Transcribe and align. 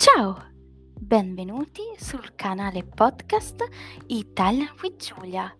Ciao, 0.00 0.36
benvenuti 0.96 1.82
sul 1.96 2.36
canale 2.36 2.84
podcast 2.84 3.66
Italian 4.06 4.72
with 4.80 4.94
Giulia. 4.94 5.52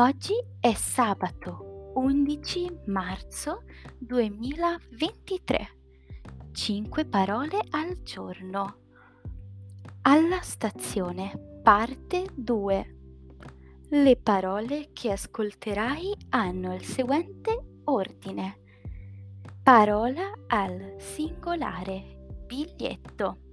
Oggi 0.00 0.34
è 0.58 0.72
sabato 0.74 1.92
11 1.94 2.80
marzo 2.86 3.62
2023. 3.98 5.68
5 6.50 7.04
parole 7.04 7.60
al 7.70 8.02
giorno. 8.02 8.78
Alla 10.02 10.40
stazione, 10.40 11.60
parte 11.62 12.26
2. 12.34 12.96
Le 13.90 14.16
parole 14.16 14.90
che 14.94 15.12
ascolterai 15.12 16.12
hanno 16.30 16.74
il 16.74 16.82
seguente 16.82 17.82
ordine. 17.84 18.58
Parola 19.62 20.32
al 20.48 20.96
singolare, 20.98 22.26
biglietto 22.46 23.44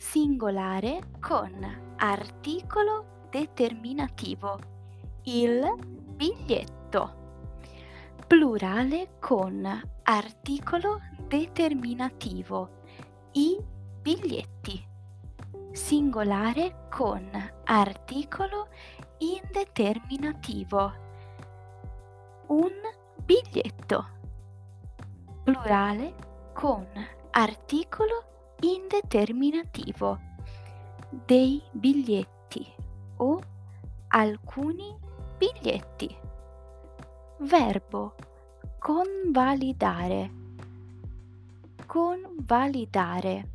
singolare 0.00 0.98
con 1.20 1.94
articolo 1.98 3.26
determinativo, 3.28 4.58
il 5.24 5.62
biglietto, 6.16 7.44
plurale 8.26 9.18
con 9.20 9.62
articolo 10.02 11.00
determinativo, 11.28 12.80
i 13.32 13.58
biglietti, 14.00 14.82
singolare 15.70 16.86
con 16.88 17.30
articolo 17.64 18.68
indeterminativo, 19.18 20.92
un 22.46 22.72
biglietto, 23.22 24.06
plurale 25.44 26.14
con 26.54 26.86
articolo 27.32 28.30
indeterminativo 28.60 30.18
dei 31.26 31.62
biglietti 31.72 32.66
o 33.16 33.40
alcuni 34.08 34.94
biglietti. 35.36 36.16
Verbo 37.38 38.14
convalidare. 38.78 40.38
Convalidare 41.86 43.48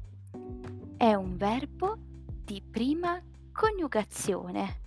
è 0.97 1.13
un 1.13 1.37
verbo 1.37 1.97
di 2.43 2.61
prima 2.61 3.21
coniugazione. 3.51 4.81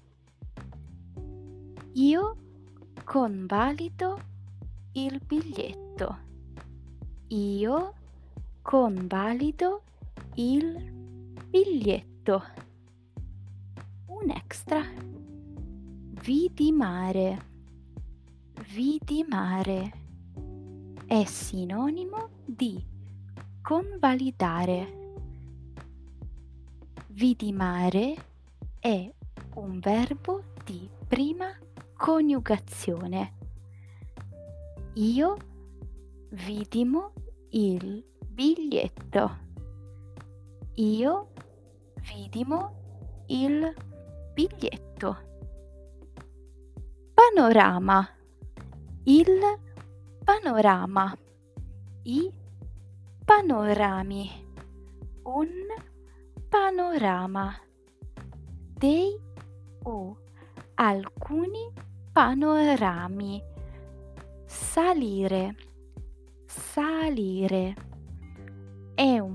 Io 1.95 2.37
convalido 3.05 4.19
il 4.93 5.21
biglietto. 5.25 6.19
Io 7.29 7.95
convalido 8.63 9.67
il 9.67 9.67
biglietto. 9.67 9.98
Un 14.07 14.31
extra. 14.31 14.81
Vidimare. 16.23 17.39
Vidimare 18.73 19.93
è 21.07 21.25
sinonimo 21.25 22.29
di 22.45 22.81
convalidare. 23.61 25.17
Vidimare 27.09 28.15
è 28.79 29.13
un 29.55 29.81
verbo 29.81 30.45
di 30.65 30.89
prima 31.09 31.49
coniugazione. 31.95 33.33
Io 34.93 35.37
vidimo 36.29 37.13
il 37.49 38.05
biglietto. 38.25 39.48
Io 40.79 41.33
vidimo 42.07 43.25
il 43.27 43.75
biglietto. 44.33 45.17
Panorama. 47.15 48.09
Il 49.03 49.41
panorama. 50.23 51.19
I 52.05 52.33
panorami. 53.25 54.31
Un 55.25 55.49
panorama. 56.49 57.61
Dei 58.79 59.19
o 59.83 60.17
alcuni 60.77 61.73
panorami. 62.13 63.43
Salire. 64.47 65.57
Salire. 66.47 67.88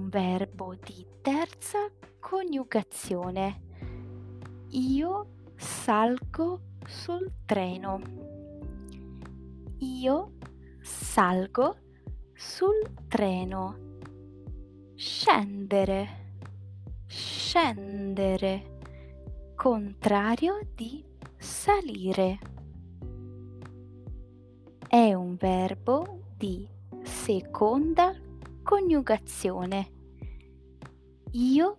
Un 0.03 0.09
verbo 0.09 0.75
di 0.75 1.07
terza 1.21 1.89
coniugazione. 2.19 3.61
Io 4.71 5.27
salgo 5.55 6.59
sul 6.85 7.31
treno. 7.45 8.01
Io 9.77 10.33
salgo 10.81 11.77
sul 12.33 12.83
treno. 13.07 13.99
Scendere. 14.93 16.07
Scendere. 17.05 18.79
Contrario 19.55 20.67
di 20.75 21.01
salire. 21.37 22.39
È 24.85 25.13
un 25.13 25.37
verbo 25.37 26.33
di 26.35 26.67
seconda 27.03 28.13
coniugazione. 28.73 29.91
Io 31.33 31.77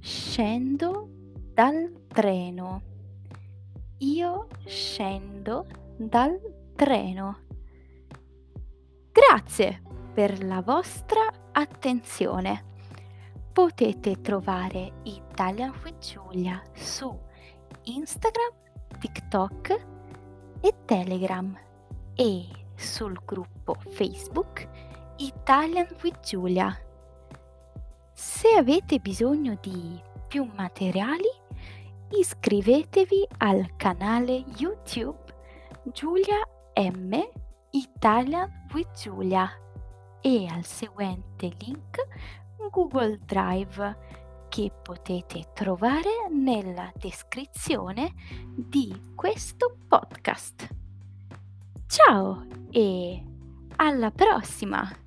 scendo 0.00 1.08
dal 1.54 2.06
treno. 2.08 2.82
Io 3.98 4.48
scendo 4.64 5.68
dal 5.96 6.40
treno. 6.74 7.38
Grazie 9.12 9.82
per 10.12 10.42
la 10.42 10.60
vostra 10.62 11.30
attenzione. 11.52 12.64
Potete 13.52 14.20
trovare 14.20 14.94
Italian 15.04 15.72
with 15.84 15.98
Giulia 15.98 16.60
su 16.74 17.16
Instagram, 17.84 18.52
TikTok 18.98 19.86
e 20.60 20.74
Telegram 20.86 21.56
e 22.16 22.48
sul 22.74 23.16
gruppo 23.24 23.76
Facebook 23.90 24.68
Italian 25.22 25.86
with 26.02 26.18
Giulia. 26.18 26.76
Se 28.12 28.48
avete 28.56 28.98
bisogno 28.98 29.56
di 29.60 30.02
più 30.26 30.50
materiali, 30.56 31.30
iscrivetevi 32.10 33.28
al 33.38 33.76
canale 33.76 34.44
YouTube 34.56 35.20
Giulia 35.92 36.40
M 36.74 37.16
Italian 37.70 38.66
with 38.74 38.90
Giulia 39.00 39.48
e 40.20 40.46
al 40.50 40.64
seguente 40.64 41.52
link 41.60 42.04
Google 42.72 43.20
Drive 43.24 43.98
che 44.48 44.72
potete 44.82 45.50
trovare 45.54 46.28
nella 46.32 46.92
descrizione 46.96 48.12
di 48.56 49.12
questo 49.14 49.76
podcast. 49.86 50.68
Ciao 51.86 52.44
e 52.72 53.24
alla 53.76 54.10
prossima! 54.10 55.01